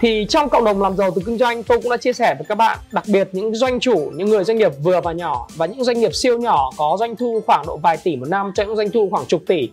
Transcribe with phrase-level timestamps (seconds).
[0.00, 2.46] Thì trong cộng đồng làm giàu từ kinh doanh, tôi cũng đã chia sẻ với
[2.48, 5.66] các bạn, đặc biệt những doanh chủ, những người doanh nghiệp vừa và nhỏ và
[5.66, 8.64] những doanh nghiệp siêu nhỏ có doanh thu khoảng độ vài tỷ một năm cho
[8.64, 9.68] những doanh thu khoảng chục tỷ.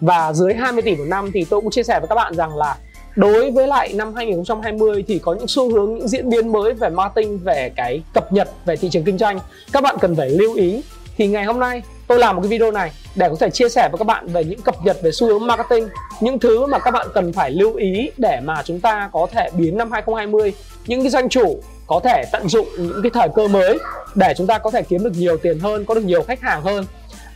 [0.00, 2.56] Và dưới 20 tỷ một năm thì tôi cũng chia sẻ với các bạn rằng
[2.56, 2.76] là
[3.16, 6.88] đối với lại năm 2020 thì có những xu hướng, những diễn biến mới về
[6.88, 9.38] marketing, về cái cập nhật về thị trường kinh doanh.
[9.72, 10.82] Các bạn cần phải lưu ý.
[11.16, 13.88] Thì ngày hôm nay tôi làm một cái video này để có thể chia sẻ
[13.92, 15.88] với các bạn về những cập nhật về xu hướng marketing,
[16.20, 19.50] những thứ mà các bạn cần phải lưu ý để mà chúng ta có thể
[19.56, 20.52] biến năm 2020
[20.86, 23.78] những cái doanh chủ có thể tận dụng những cái thời cơ mới
[24.14, 26.62] để chúng ta có thể kiếm được nhiều tiền hơn, có được nhiều khách hàng
[26.62, 26.84] hơn.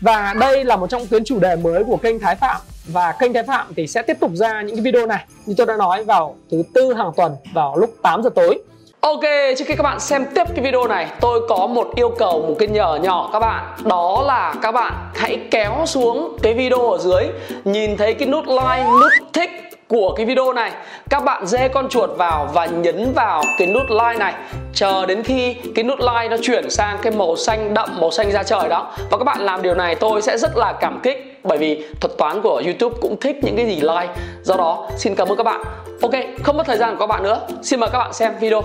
[0.01, 2.61] Và đây là một trong tuyến chủ đề mới của kênh Thái Phạm.
[2.87, 5.25] Và kênh Thái Phạm thì sẽ tiếp tục ra những cái video này.
[5.47, 8.63] Như tôi đã nói vào thứ tư hàng tuần vào lúc 8 giờ tối.
[9.05, 9.21] Ok,
[9.59, 12.55] trước khi các bạn xem tiếp cái video này Tôi có một yêu cầu, một
[12.59, 13.65] cái nhờ nhỏ các bạn.
[13.85, 17.25] Đó là các bạn hãy kéo xuống cái video ở dưới
[17.65, 19.51] Nhìn thấy cái nút like, nút thích
[19.89, 20.73] của cái video này.
[21.11, 24.35] Các bạn dê con chuột vào và nhấn vào cái nút like này.
[24.75, 28.33] Chờ đến khi cái nút like nó chuyển sang cái màu xanh đậm, màu xanh
[28.33, 28.93] da trời đó.
[29.11, 32.19] Và các bạn làm điều này tôi sẽ rất là cảm kích Bởi vì thuật
[32.19, 34.09] toán của YouTube cũng thích những cái gì like.
[34.43, 35.84] Do đó xin cảm ơn các bạn.
[36.01, 37.47] Ok, không mất thời gian của các bạn nữa.
[37.63, 38.63] Xin mời các bạn xem video.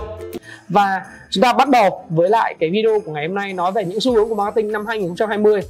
[0.68, 3.84] Và chúng ta bắt đầu với lại cái video của ngày hôm nay nói về
[3.84, 5.60] những xu hướng của marketing năm 2020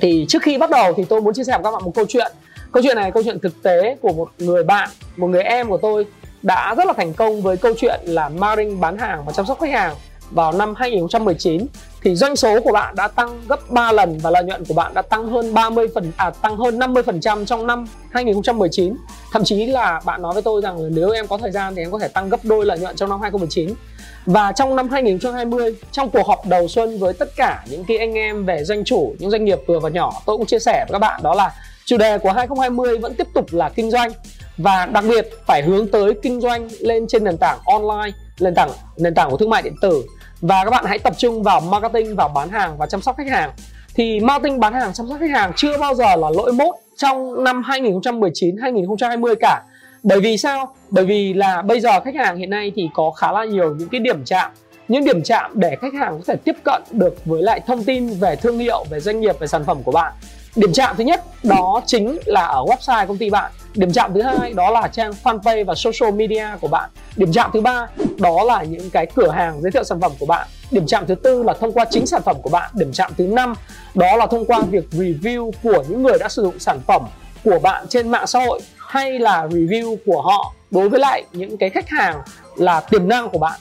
[0.00, 2.04] thì trước khi bắt đầu thì tôi muốn chia sẻ với các bạn một câu
[2.08, 2.32] chuyện.
[2.72, 5.76] Câu chuyện này câu chuyện thực tế của một người bạn một người em của
[5.76, 6.06] tôi
[6.42, 9.60] đã rất là thành công với câu chuyện là marketing bán hàng và chăm sóc
[9.60, 9.94] khách hàng
[10.30, 11.66] vào năm 2019
[12.02, 14.94] thì doanh số của bạn đã tăng gấp 3 lần và lợi nhuận của bạn
[14.94, 18.96] đã tăng hơn 30 phần à tăng hơn 50% trong năm 2019.
[19.32, 21.82] Thậm chí là bạn nói với tôi rằng là nếu em có thời gian thì
[21.82, 23.74] em có thể tăng gấp đôi lợi nhuận trong năm 2019.
[24.26, 28.14] Và trong năm 2020, trong cuộc họp đầu xuân với tất cả những cái anh
[28.14, 30.92] em về doanh chủ, những doanh nghiệp vừa và nhỏ, tôi cũng chia sẻ với
[30.92, 34.10] các bạn đó là chủ đề của 2020 vẫn tiếp tục là kinh doanh
[34.58, 38.70] và đặc biệt phải hướng tới kinh doanh lên trên nền tảng online, nền tảng
[38.96, 40.04] nền tảng của thương mại điện tử
[40.40, 43.28] và các bạn hãy tập trung vào marketing, vào bán hàng và chăm sóc khách
[43.28, 43.50] hàng.
[43.94, 47.44] Thì marketing, bán hàng, chăm sóc khách hàng chưa bao giờ là lỗi mốt trong
[47.44, 49.62] năm 2019, 2020 cả.
[50.02, 50.74] Bởi vì sao?
[50.90, 53.88] Bởi vì là bây giờ khách hàng hiện nay thì có khá là nhiều những
[53.88, 54.50] cái điểm chạm.
[54.88, 58.08] Những điểm chạm để khách hàng có thể tiếp cận được với lại thông tin
[58.08, 60.12] về thương hiệu về doanh nghiệp về sản phẩm của bạn
[60.56, 63.52] điểm chạm thứ nhất đó chính là ở website công ty bạn.
[63.74, 66.90] Điểm chạm thứ hai đó là trang fanpage và social media của bạn.
[67.16, 67.86] Điểm chạm thứ ba
[68.18, 70.48] đó là những cái cửa hàng giới thiệu sản phẩm của bạn.
[70.70, 72.70] Điểm chạm thứ tư là thông qua chính sản phẩm của bạn.
[72.74, 73.54] Điểm chạm thứ năm
[73.94, 77.02] đó là thông qua việc review của những người đã sử dụng sản phẩm
[77.44, 81.56] của bạn trên mạng xã hội hay là review của họ đối với lại những
[81.56, 82.22] cái khách hàng
[82.56, 83.60] là tiềm năng của bạn.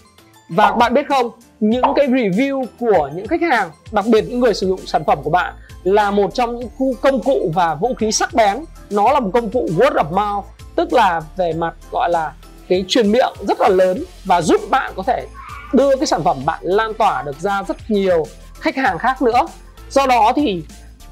[0.50, 4.54] Và bạn biết không, những cái review của những khách hàng, đặc biệt những người
[4.54, 5.54] sử dụng sản phẩm của bạn
[5.94, 8.66] là một trong những công cụ và vũ khí sắc bén.
[8.90, 12.34] Nó là một công cụ word of mouth, tức là về mặt gọi là
[12.70, 15.28] cái truyền miệng rất là lớn và giúp bạn có thể
[15.74, 18.26] đưa cái sản phẩm bạn lan tỏa được ra rất nhiều
[18.60, 19.48] khách hàng khác nữa.
[19.90, 20.64] Do đó thì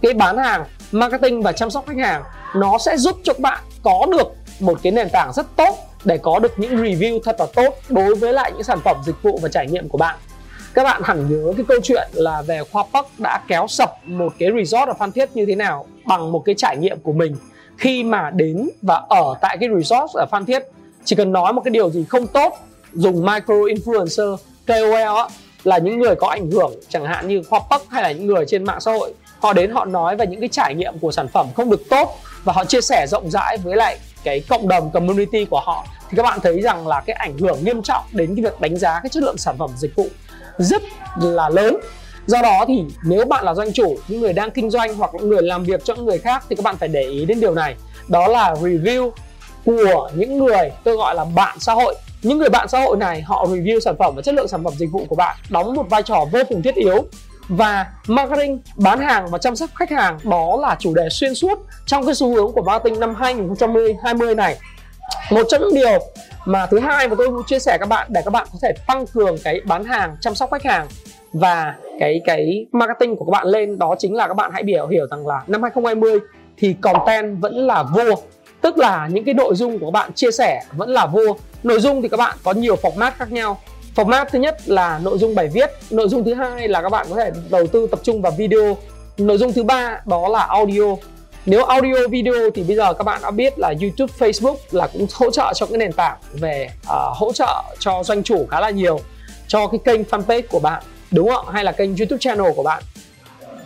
[0.02, 2.24] cái bán hàng, marketing và chăm sóc khách hàng,
[2.56, 4.28] nó sẽ giúp cho bạn có được
[4.60, 8.16] một cái nền tảng rất tốt để có được những review thật là tốt đối
[8.16, 10.16] với lại những sản phẩm dịch vụ và trải nghiệm của bạn
[10.76, 14.34] các bạn hẳn nhớ cái câu chuyện là về khoa Park đã kéo sập một
[14.40, 17.36] cái resort ở Phan Thiết như thế nào bằng một cái trải nghiệm của mình.
[17.78, 20.64] Khi mà đến và ở tại cái resort ở Phan Thiết
[21.06, 22.54] chỉ cần nói một cái điều gì không tốt
[22.94, 24.38] dùng micro influencer
[24.68, 25.28] KOL á,
[25.64, 28.46] là những người có ảnh hưởng chẳng hạn như khoa Park hay là những người
[28.48, 31.28] trên mạng xã hội họ đến họ nói về những cái trải nghiệm của sản
[31.28, 34.92] phẩm không được tốt và họ chia sẻ rộng rãi với lại cái cộng đồng
[34.92, 38.36] community của họ thì các bạn thấy rằng là cái ảnh hưởng nghiêm trọng đến
[38.36, 40.08] cái việc đánh giá cái chất lượng sản phẩm dịch vụ
[40.58, 40.82] rất
[41.22, 41.78] là lớn.
[42.26, 45.30] Do đó thì nếu bạn là doanh chủ, những người đang kinh doanh hoặc những
[45.30, 47.54] người làm việc cho những người khác thì các bạn phải để ý đến điều
[47.54, 47.76] này.
[48.08, 49.12] Đó là review
[49.66, 51.96] của những người tôi gọi là bạn xã hội.
[52.22, 54.74] Những người bạn xã hội này, họ review sản phẩm và chất lượng sản phẩm
[54.78, 57.06] dịch vụ của bạn, đóng một vai trò vô cùng thiết yếu.
[57.48, 61.60] Và marketing, bán hàng và chăm sóc khách hàng, đó là chủ đề xuyên suốt
[61.86, 64.58] trong cái xu hướng của marketing năm 2020 này.
[65.32, 66.00] Một trong những điều
[66.46, 68.74] mà thứ hai mà tôi muốn chia sẻ các bạn, để các bạn có thể
[68.88, 70.88] tăng cường cái bán hàng, chăm sóc khách hàng
[71.34, 74.88] và cái cái marketing của các bạn lên, đó chính là các bạn hãy hiểu
[74.88, 76.20] hiểu rằng là năm 2020
[76.58, 78.16] thì content vẫn là vua
[78.62, 81.80] tức là những cái nội dung của các bạn chia sẻ vẫn là vua nội
[81.80, 83.60] dung thì các bạn có nhiều format khác nhau.
[83.96, 87.08] Format thứ nhất là nội dung bài viết, nội dung thứ hai là các bạn
[87.10, 88.78] có thể đầu tư tập trung vào video.
[89.18, 90.96] Nội dung thứ ba đó là audio
[91.46, 95.08] nếu audio video thì bây giờ các bạn đã biết là YouTube, Facebook là cũng
[95.14, 98.70] hỗ trợ cho cái nền tảng về uh, hỗ trợ cho doanh chủ khá là
[98.70, 99.00] nhiều
[99.48, 102.84] cho cái kênh fanpage của bạn đúng không hay là kênh YouTube channel của bạn.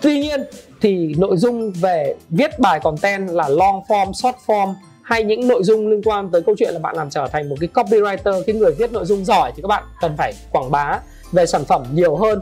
[0.02, 0.44] Tuy nhiên
[0.82, 5.64] thì nội dung về viết bài content là long form, short form hay những nội
[5.64, 8.56] dung liên quan tới câu chuyện là bạn làm trở thành một cái copywriter cái
[8.56, 11.00] người viết nội dung giỏi thì các bạn cần phải quảng bá
[11.32, 12.40] về sản phẩm nhiều hơn.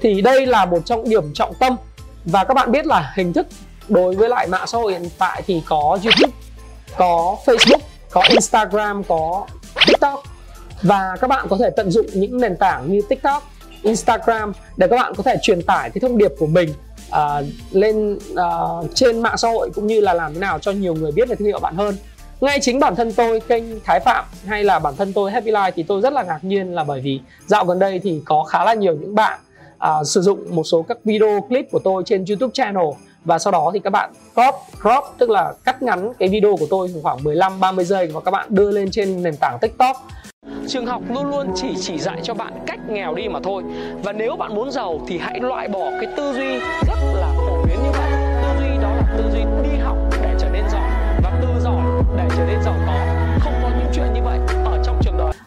[0.00, 1.76] Thì đây là một trong điểm trọng tâm.
[2.24, 3.46] Và các bạn biết là hình thức
[3.88, 6.32] đối với lại mạng xã hội hiện tại thì có YouTube
[6.96, 7.78] có Facebook
[8.10, 9.46] có Instagram có
[9.86, 10.22] TikTok.
[10.82, 13.42] Và các bạn có thể tận dụng những nền tảng như TikTok
[13.82, 16.68] Instagram để các bạn có thể truyền tải cái thông điệp của mình
[17.08, 20.94] uh, lên uh, trên mạng xã hội cũng như là làm thế nào cho nhiều
[20.94, 21.96] người biết về thương hiệu bạn hơn.
[22.40, 25.72] Ngay chính bản thân tôi kênh Thái Phạm hay là bản thân tôi Happy Life
[25.74, 28.64] thì tôi rất là ngạc nhiên là bởi vì dạo gần đây thì có khá
[28.64, 29.40] là nhiều những bạn
[29.76, 32.86] uh, sử dụng một số các video clip của tôi trên YouTube channel
[33.26, 36.66] và sau đó thì các bạn crop crop tức là cắt ngắn cái video của
[36.70, 39.96] tôi khoảng 15 30 giây và các bạn đưa lên trên nền tảng TikTok.
[40.68, 43.62] Trường học luôn luôn chỉ chỉ dạy cho bạn cách nghèo đi mà thôi.
[44.02, 47.62] Và nếu bạn muốn giàu thì hãy loại bỏ cái tư duy rất là phổ
[47.62, 48.15] biến như vậy.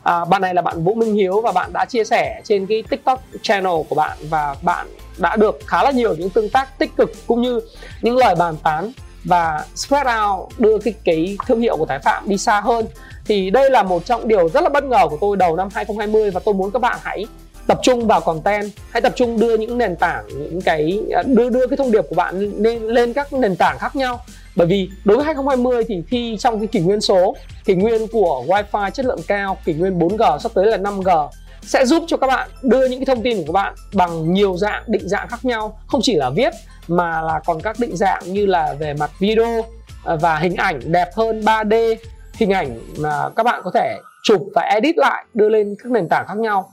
[0.09, 2.83] À, Bạn này là bạn Vũ Minh Hiếu và bạn đã chia sẻ trên cái
[2.89, 6.95] TikTok channel của bạn Và bạn đã được khá là nhiều những tương tác tích
[6.97, 7.59] cực cũng như
[8.01, 8.91] những lời bàn tán
[9.23, 12.85] và spread out đưa cái cái thương hiệu của Thái Phạm đi xa hơn.
[13.25, 16.31] Thì đây là một trong điều rất là bất ngờ của tôi đầu năm 2020
[16.31, 17.25] và tôi muốn các bạn hãy
[17.67, 21.67] tập trung vào content hãy tập trung đưa những nền tảng những cái đưa đưa
[21.67, 24.21] cái thông điệp của bạn lên lên các nền tảng khác nhau
[24.55, 27.35] bởi vì đối với 2020 thì khi trong cái kỷ nguyên số,
[27.65, 31.29] kỷ nguyên của wifi chất lượng cao, kỷ nguyên 4G sắp tới là 5G
[31.61, 34.57] sẽ giúp cho các bạn đưa những cái thông tin của các bạn bằng nhiều
[34.57, 35.79] dạng, định dạng khác nhau.
[35.87, 36.53] Không chỉ là viết,
[36.87, 39.65] mà là còn các định dạng như là về mặt video
[40.05, 41.95] à, và hình ảnh đẹp hơn 3D
[42.33, 46.07] hình ảnh mà các bạn có thể chụp và edit lại, đưa lên các nền
[46.09, 46.71] tảng khác nhau.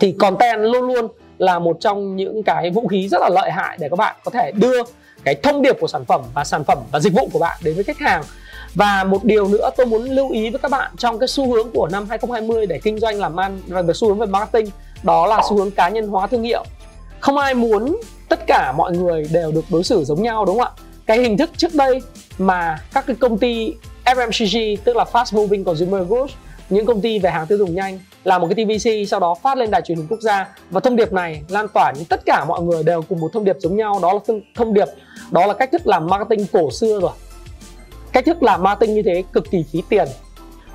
[0.00, 1.08] Thì content luôn luôn
[1.40, 4.30] là một trong những cái vũ khí rất là lợi hại để các bạn có
[4.30, 4.82] thể đưa
[5.24, 7.74] cái thông điệp của sản phẩm và sản phẩm và dịch vụ của bạn đến
[7.74, 8.22] với khách hàng.
[8.74, 11.70] Và một điều nữa tôi muốn lưu ý với các bạn trong cái xu hướng
[11.70, 14.70] của năm 2020 để kinh doanh làm ăn, và về xu hướng về marketing,
[15.02, 16.64] đó là xu hướng cá nhân hóa thương hiệu.
[17.20, 17.96] Không ai muốn
[18.28, 20.82] tất cả mọi người đều được đối xử giống nhau, đúng không ạ?
[21.06, 22.02] Cái hình thức trước đây
[22.38, 26.32] mà các cái công ty FMCG tức là Fast Moving Consumer Goods,
[26.70, 29.58] những công ty về hàng tiêu dùng nhanh là một cái TVC sau đó phát
[29.58, 30.48] lên đài truyền hình quốc gia.
[30.70, 33.44] Và thông điệp này lan tỏa đến tất cả mọi người đều cùng một thông
[33.44, 33.98] điệp giống nhau.
[34.02, 34.88] Đó là thông điệp,
[35.30, 37.12] đó là cách thức làm marketing cổ xưa rồi.
[38.12, 40.08] Cách thức làm marketing như thế cực kỳ phí tiền.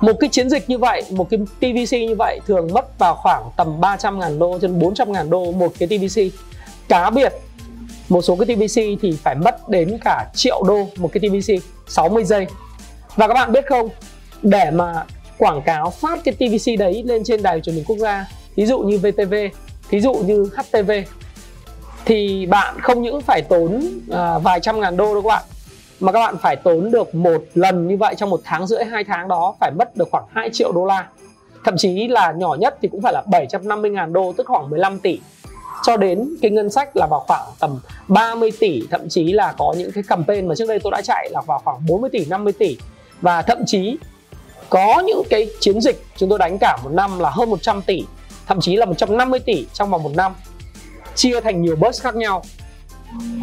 [0.00, 3.42] Một cái chiến dịch như vậy, một cái TVC như vậy thường mất vào khoảng
[3.56, 6.20] tầm 300 ngàn đô trên 400 ngàn đô một cái TVC
[6.88, 7.32] cá biệt,
[8.08, 12.24] một số cái TVC thì phải mất đến cả triệu đô một cái TVC 60
[12.24, 12.46] giây.
[13.16, 13.88] Và các bạn biết không,
[14.42, 15.04] để mà
[15.38, 18.78] quảng cáo phát cái TVC đấy lên trên đài truyền hình quốc gia ví dụ
[18.78, 19.34] như VTV
[19.90, 20.90] ví dụ như HTV
[22.04, 23.80] thì bạn không những phải tốn
[24.10, 25.42] à, vài trăm ngàn đô đâu các bạn
[26.00, 29.04] mà các bạn phải tốn được một lần như vậy trong một tháng rưỡi hai
[29.04, 31.08] tháng đó phải mất được khoảng 2 triệu đô la.
[31.64, 34.98] Thậm chí là nhỏ nhất thì cũng phải là 750 ngàn đô tức khoảng 15
[34.98, 35.20] tỷ.
[35.82, 39.74] Cho đến cái ngân sách là vào khoảng tầm 30 tỷ thậm chí là có
[39.78, 42.52] những cái campaign mà trước đây tôi đã chạy là vào khoảng 40 tỷ 50
[42.52, 42.78] tỷ.
[43.20, 43.96] Và thậm chí
[44.70, 48.04] có những cái chiến dịch chúng tôi đánh cả một năm là hơn 100 tỷ,
[48.46, 50.34] thậm chí là 150 tỷ trong vòng một năm.
[51.14, 52.42] Chia thành nhiều burst khác nhau.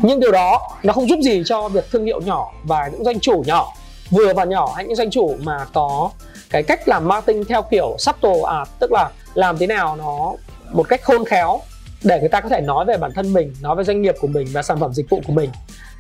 [0.04, 3.20] Nhưng điều đó nó không giúp gì cho việc thương hiệu nhỏ và những doanh
[3.20, 3.74] chủ nhỏ,
[4.10, 6.10] vừa và nhỏ hay những doanh chủ mà có
[6.50, 10.34] cái cách làm marketing theo kiểu subtle art tức là làm thế nào nó
[10.72, 11.62] một cách khôn khéo
[12.04, 14.28] để người ta có thể nói về bản thân mình, nói về doanh nghiệp của
[14.28, 15.50] mình và sản phẩm dịch vụ của mình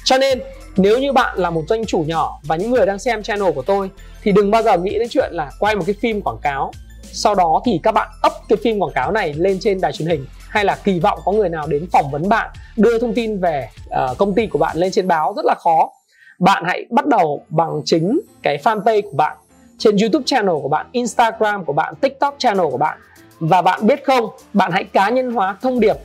[0.03, 0.41] cho nên
[0.77, 3.61] nếu như bạn là một doanh chủ nhỏ và những người đang xem channel của
[3.61, 3.89] tôi
[4.23, 6.71] thì đừng bao giờ nghĩ đến chuyện là quay một cái phim quảng cáo.
[7.01, 10.07] Sau đó thì các bạn up cái phim quảng cáo này lên trên đài truyền
[10.07, 13.39] hình hay là kỳ vọng có người nào đến phỏng vấn bạn đưa thông tin
[13.39, 15.89] về uh, công ty của bạn lên trên báo rất là khó.
[16.39, 19.37] Bạn hãy bắt đầu bằng chính cái fanpage của bạn
[19.77, 22.97] trên youtube channel của bạn instagram của bạn tiktok channel của bạn.
[23.39, 25.95] Và bạn biết không bạn hãy cá nhân hóa thông điệp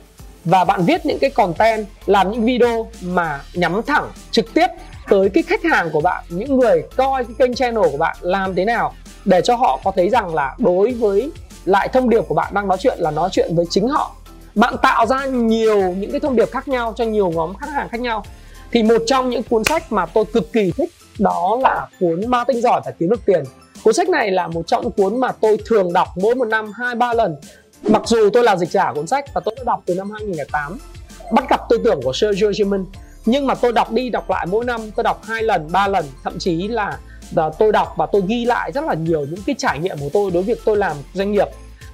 [0.45, 4.67] và bạn viết những cái content, làm những video mà nhắm thẳng trực tiếp
[5.09, 8.55] tới cái khách hàng của bạn, những người coi cái kênh channel của bạn làm
[8.55, 8.93] thế nào,
[9.25, 11.31] để cho họ có thấy rằng là đối với
[11.65, 14.15] lại thông điệp của bạn đang nói chuyện là nói chuyện với chính họ.
[14.55, 17.89] Bạn tạo ra nhiều những cái thông điệp khác nhau cho nhiều nhóm khách hàng
[17.89, 18.25] khác nhau.
[18.71, 22.61] Thì một trong những cuốn sách mà tôi cực kỳ thích đó là cuốn marketing
[22.61, 23.43] giỏi và kiếm được tiền.
[23.83, 26.71] Cuốn sách này là một trong những cuốn mà tôi thường đọc mỗi một năm
[26.71, 27.35] hai, ba lần
[27.87, 30.77] mặc dù tôi là dịch giả cuốn sách và tôi đã đọc từ năm 2008
[31.31, 32.85] bắt gặp tư tưởng của Sergio German
[33.25, 36.05] nhưng mà tôi đọc đi đọc lại mỗi năm, tôi đọc hai lần, ba lần,
[36.23, 36.99] thậm chí là
[37.35, 40.09] ờ, tôi đọc và tôi ghi lại rất là nhiều những cái trải nghiệm của
[40.13, 41.47] tôi đối với việc tôi làm doanh nghiệp.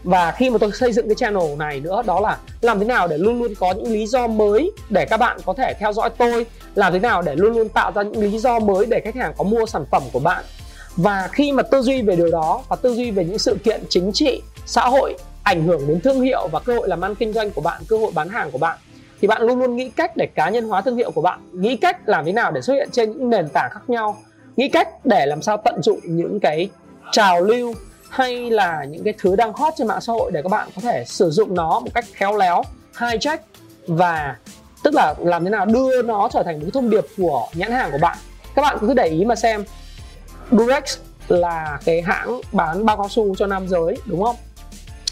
[0.04, 3.08] Và khi mà tôi xây dựng cái channel này nữa, đó là làm thế nào
[3.08, 6.10] để luôn luôn có những lý do mới để các bạn có thể theo dõi
[6.18, 9.15] tôi, làm thế nào để luôn luôn tạo ra những lý do mới để khách
[9.15, 10.44] hàng có mua sản phẩm của bạn.
[10.96, 13.84] Và khi mà tư duy về điều đó và tư duy về những sự kiện
[13.89, 17.33] chính trị, xã hội ảnh hưởng đến thương hiệu và cơ hội làm ăn kinh
[17.33, 18.77] doanh của bạn, cơ hội bán hàng của bạn,
[19.21, 21.77] thì bạn luôn luôn nghĩ cách để cá nhân hóa thương hiệu của bạn, nghĩ
[21.77, 24.17] cách làm thế nào để xuất hiện trên những nền tảng khác nhau,
[24.57, 26.69] nghĩ cách để làm sao tận dụng những cái
[27.11, 27.73] trào lưu
[28.09, 30.81] hay là những cái thứ đang hot trên mạng xã hội để các bạn có
[30.81, 32.63] thể sử dụng nó một cách khéo léo,
[32.97, 33.37] hijack
[33.87, 34.35] và
[34.83, 37.71] tức là làm thế nào đưa nó trở thành một cái thông điệp của nhãn
[37.71, 38.17] hàng của bạn.
[38.55, 39.63] Các bạn cứ để ý mà xem.
[40.51, 40.97] Durex
[41.27, 44.35] là cái hãng bán bao cao su cho nam giới, đúng không?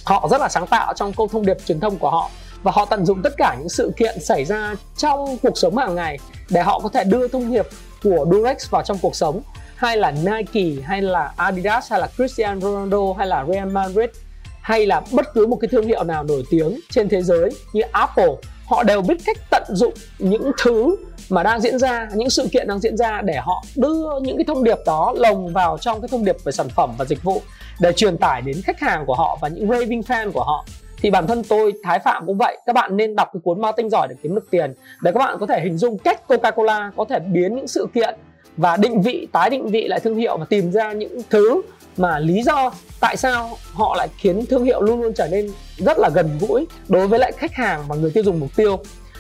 [0.04, 2.30] Họ rất là sáng tạo trong câu thông điệp truyền thông của họ.
[2.64, 5.96] Và họ tận dụng tất cả những sự kiện xảy ra trong cuộc sống hàng
[5.96, 6.18] ngày
[6.50, 7.68] để họ có thể đưa thông điệp
[8.04, 9.42] của Durex vào trong cuộc sống.
[9.76, 14.10] Hay là Nike, hay là Adidas, hay là Cristiano Ronaldo, hay là Real Madrid,
[14.62, 17.82] hay là bất cứ một cái thương hiệu nào nổi tiếng trên thế giới như
[17.92, 18.32] Apple,
[18.66, 20.96] họ đều biết cách tận dụng những thứ
[21.30, 24.44] mà đang diễn ra, những sự kiện đang diễn ra để họ đưa những cái
[24.48, 27.42] thông điệp đó lồng vào trong cái thông điệp về sản phẩm và dịch vụ
[27.80, 30.66] để truyền tải đến khách hàng của họ và những raving fan của họ.
[31.02, 33.90] Thì bản thân tôi, Thái Phạm cũng vậy, các bạn nên đọc cái cuốn marketing
[33.90, 34.74] giỏi để kiếm được tiền.
[35.02, 38.16] Để các bạn có thể hình dung cách Coca-Cola có thể biến những sự kiện
[38.58, 41.62] và định vị, tái định vị lại thương hiệu và tìm ra những thứ
[41.98, 46.00] mà lý do tại sao họ lại khiến thương hiệu luôn luôn trở nên rất
[46.00, 48.80] là gần gũi đối với lại khách hàng và người tiêu dùng mục tiêu.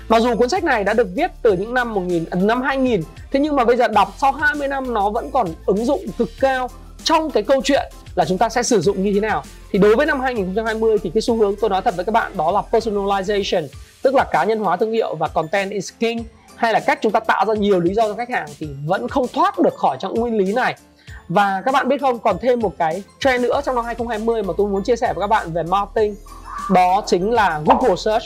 [0.10, 3.02] Mặc dù cuốn sách này đã được viết từ những năm 1000 à, năm 2000
[3.32, 6.30] thế nhưng mà bây giờ đọc sau 20 năm nó vẫn còn ứng dụng cực
[6.40, 6.70] cao
[7.04, 9.44] trong cái câu chuyện là chúng ta sẽ sử dụng như thế nào.
[9.72, 12.32] Thì đối với năm 2020 thì cái xu hướng tôi nói thật với các bạn
[12.38, 13.68] đó là personalization,
[14.02, 16.24] tức là cá nhân hóa thương hiệu và content is king
[16.56, 19.08] hay là cách chúng ta tạo ra nhiều lý do cho khách hàng thì vẫn
[19.08, 20.76] không thoát được khỏi trong nguyên lý này
[21.28, 24.54] và các bạn biết không còn thêm một cái trend nữa trong năm 2020 mà
[24.58, 26.16] tôi muốn chia sẻ với các bạn về marketing
[26.72, 28.26] đó chính là Google Search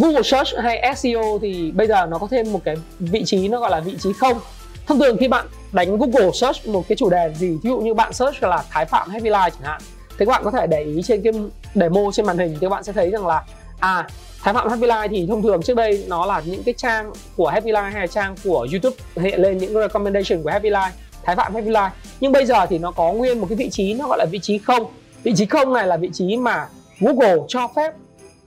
[0.00, 3.60] Google Search hay SEO thì bây giờ nó có thêm một cái vị trí nó
[3.60, 4.40] gọi là vị trí không.
[4.86, 7.94] Thông thường khi bạn đánh Google Search một cái chủ đề gì, ví dụ như
[7.94, 9.80] bạn search là Thái Phạm Happy Life chẳng hạn,
[10.18, 11.32] thì các bạn có thể để ý trên cái
[11.74, 13.44] demo, trên màn hình thì các bạn sẽ thấy rằng là
[13.80, 14.08] à
[14.42, 17.48] Thái Phạm Happy Life thì thông thường trước đây nó là những cái trang của
[17.48, 20.90] Happy Life hay là trang của YouTube hiện lên những recommendation của Happy Life,
[21.22, 21.90] Thái Phạm Happy Life
[22.20, 24.38] nhưng bây giờ thì nó có nguyên một cái vị trí nó gọi là vị
[24.42, 24.86] trí không.
[25.22, 26.66] Vị trí không này là vị trí mà
[27.00, 27.92] Google cho phép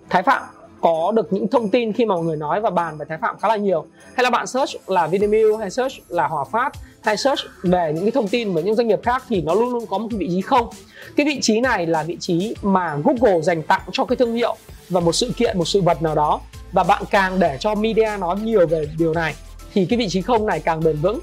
[0.10, 0.42] Thái Phạm
[0.84, 3.36] có được những thông tin khi mà mọi người nói và bàn về Thái Phạm
[3.42, 3.86] khá là nhiều.
[4.16, 8.04] Hay là bạn search là Vinamilk hay search là Hòa Phát hay search về những
[8.04, 10.18] cái thông tin về những doanh nghiệp khác thì nó luôn luôn có một cái
[10.18, 10.70] vị trí không.
[11.16, 14.56] Cái vị trí này là vị trí mà Google dành tặng cho cái thương hiệu
[14.90, 16.42] và một sự kiện, một sự vật nào đó.
[16.72, 19.36] Và bạn càng để cho media nói nhiều về điều này
[19.74, 21.20] thì cái vị trí không này càng bền vững.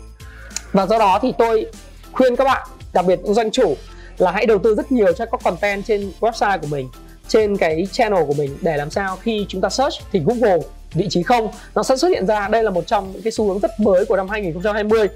[0.72, 1.66] Và do đó thì tôi
[2.12, 3.74] khuyên các bạn, đặc biệt những doanh chủ,
[4.18, 6.88] là hãy đầu tư rất nhiều cho các content trên website của mình
[7.30, 10.58] trên cái channel của mình để làm sao khi chúng ta search thì Google
[10.92, 12.48] vị trí không, nó sẽ xuất hiện ra.
[12.48, 15.08] Đây là một trong những cái xu hướng rất mới của năm 2020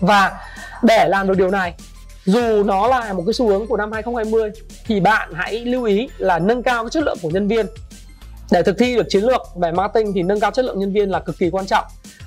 [0.00, 0.32] và
[0.82, 1.74] để làm được điều này,
[2.24, 4.50] dù nó là một cái xu hướng của năm 2020
[4.86, 7.66] thì bạn hãy lưu ý là nâng cao cái chất lượng của nhân viên.
[8.50, 11.10] Để thực thi được chiến lược về marketing thì nâng cao chất lượng nhân viên
[11.10, 11.84] là cực kỳ quan trọng.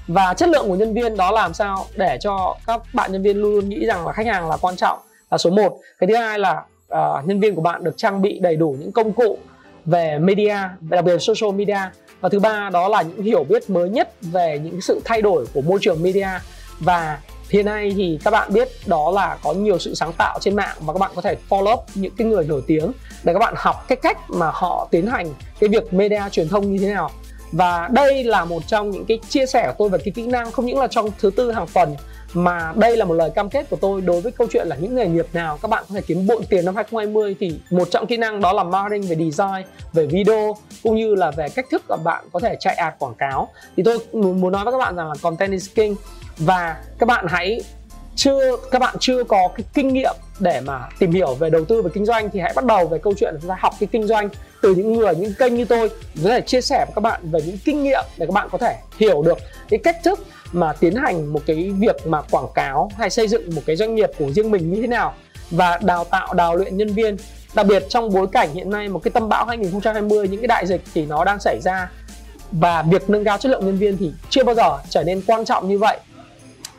[0.07, 3.37] Và chất lượng của nhân viên đó làm sao để cho các bạn nhân viên
[3.37, 4.99] luôn luôn nghĩ rằng là khách hàng là quan trọng,
[5.31, 8.39] là số 1 cái thứ hai là uh, nhân viên của bạn được trang bị
[8.39, 9.37] đầy đủ những công cụ
[9.85, 11.79] về media đặc biệt social media.
[12.21, 15.45] Và thứ ba đó là những hiểu biết mới nhất về những sự thay đổi
[15.53, 16.29] của môi trường media.
[16.79, 20.55] Và hiện nay thì các bạn biết đó là có nhiều sự sáng tạo trên
[20.55, 22.91] mạng và các bạn có thể follow những cái người nổi tiếng
[23.23, 26.73] để các bạn học cái cách mà họ tiến hành cái việc media truyền thông
[26.73, 27.11] như thế nào.
[27.51, 30.51] Và đây là một trong những cái chia sẻ của tôi về cái kỹ năng
[30.51, 31.95] không những là trong thứ tư hàng tuần
[32.33, 34.95] mà đây là một lời cam kết của tôi đối với câu chuyện là những
[34.95, 38.07] nghề nghiệp nào các bạn có thể kiếm bộn tiền năm 2020 thì một trong
[38.07, 41.83] kỹ năng đó là marketing về design, về video cũng như là về cách thức
[41.89, 43.47] mà bạn có thể chạy ad quảng cáo.
[43.77, 45.95] Thì tôi muốn nói với các bạn rằng là content is king
[46.37, 47.61] và các bạn hãy
[48.15, 51.81] chưa các bạn chưa có cái kinh nghiệm để mà tìm hiểu về đầu tư
[51.81, 53.87] và kinh doanh thì hãy bắt đầu về câu chuyện là chúng ta học cái
[53.91, 54.29] kinh doanh
[54.61, 55.89] từ những người những kênh như tôi
[56.23, 58.57] có thể chia sẻ với các bạn về những kinh nghiệm để các bạn có
[58.57, 59.37] thể hiểu được
[59.69, 60.19] cái cách thức
[60.51, 63.95] mà tiến hành một cái việc mà quảng cáo hay xây dựng một cái doanh
[63.95, 65.13] nghiệp của riêng mình như thế nào
[65.51, 67.17] và đào tạo, đào luyện nhân viên.
[67.55, 70.67] Đặc biệt trong bối cảnh hiện nay một cái tâm bão 2020 những cái đại
[70.67, 71.91] dịch thì nó đang xảy ra
[72.51, 75.45] và việc nâng cao chất lượng nhân viên thì chưa bao giờ trở nên quan
[75.45, 75.99] trọng như vậy.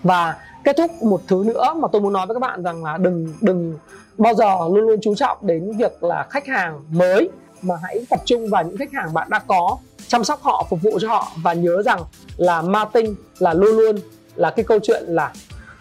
[0.03, 2.99] Và kết thúc một thứ nữa mà tôi muốn nói với các bạn rằng là
[2.99, 3.79] đừng đừng
[4.19, 7.31] bao giờ luôn luôn chú trọng đến việc là khách hàng mới,
[7.63, 10.83] mà hãy tập trung vào những khách hàng bạn đã có chăm sóc họ, phục
[10.83, 12.05] vụ cho họ và nhớ rằng
[12.37, 13.97] là marketing là luôn luôn
[14.35, 15.33] là cái câu chuyện là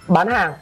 [0.08, 0.54] bán hàng,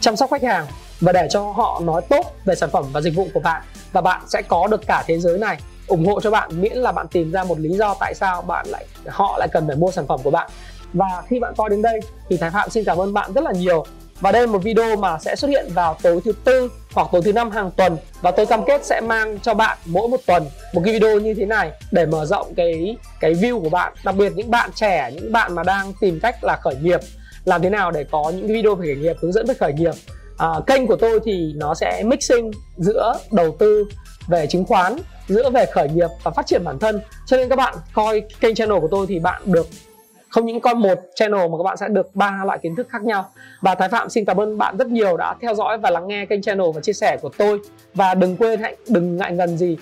[0.00, 0.66] chăm sóc khách hàng
[1.00, 3.62] và để cho họ nói tốt về sản phẩm và dịch vụ của bạn.
[3.92, 5.58] Và bạn sẽ có được cả thế giới này.
[5.86, 8.66] Ủng hộ cho bạn miễn là bạn tìm ra một lý do tại sao bạn
[8.68, 10.50] lại, họ lại cần phải mua sản phẩm của bạn.
[10.92, 13.52] Và khi bạn coi đến đây thì Thái Phạm xin cảm ơn bạn rất là
[13.52, 13.84] nhiều
[14.20, 17.22] và đây là một video mà sẽ xuất hiện vào tối thứ tư hoặc tối
[17.24, 17.96] thứ năm hàng tuần.
[18.20, 21.34] Và tôi cam kết sẽ mang cho bạn mỗi một tuần một cái video như
[21.34, 23.92] thế này để mở rộng cái cái view của bạn.
[24.04, 27.00] Đặc biệt những bạn trẻ những bạn mà đang tìm cách là khởi nghiệp
[27.44, 29.94] làm thế nào để có những video về khởi nghiệp hướng dẫn về khởi nghiệp.
[30.38, 33.84] À, kênh của tôi thì nó sẽ mixing giữa đầu tư
[34.26, 34.96] về chứng khoán
[35.28, 37.00] giữa về khởi nghiệp và phát triển bản thân.
[37.26, 39.66] Cho nên các bạn coi kênh channel của tôi thì bạn được
[40.32, 43.02] không những coi một channel mà các bạn sẽ được ba loại kiến thức khác
[43.02, 43.28] nhau.
[43.60, 46.26] Và Thái Phạm xin cảm ơn bạn rất nhiều đã theo dõi và lắng nghe
[46.26, 47.60] kênh channel và chia sẻ của tôi.
[47.94, 49.76] Và đừng quên hãy đừng ngại ngần gì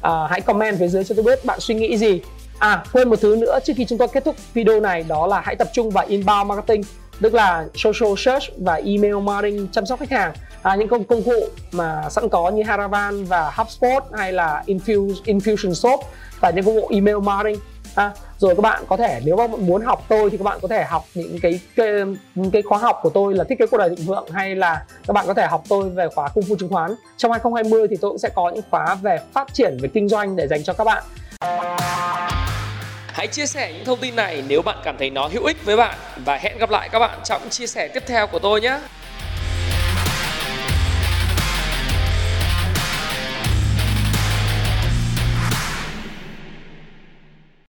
[0.00, 2.22] à, hãy comment phía dưới cho tôi biết bạn suy nghĩ gì.
[2.58, 5.40] À quên một thứ nữa trước khi chúng tôi kết thúc video này đó là
[5.40, 6.82] hãy tập trung vào inbound marketing
[7.20, 10.32] tức là social search và email marketing chăm sóc khách hàng.
[10.62, 15.14] À, những công công cụ mà sẵn có như Haravan và HubSpot hay là Infuse,
[15.24, 15.98] Infusionsoft
[16.40, 17.60] và những công cụ email marketing.
[17.94, 20.68] À, rồi các bạn có thể nếu mà muốn học tôi thì các bạn có
[20.68, 21.86] thể học những cái cái,
[22.34, 24.84] những cái khóa học của tôi là thiết kế cuộc đời thịnh vượng hay là
[25.06, 26.94] các bạn có thể học tôi về khóa công phu chứng khoán.
[27.16, 30.36] Trong 2020 thì tôi cũng sẽ có những khóa về phát triển về kinh doanh
[30.36, 31.02] để dành cho các bạn.
[33.06, 35.76] Hãy chia sẻ những thông tin này nếu bạn cảm thấy nó hữu ích với
[35.76, 35.98] bạn.
[36.24, 38.78] Và hẹn gặp lại các bạn trong chia sẻ tiếp theo của tôi nhé.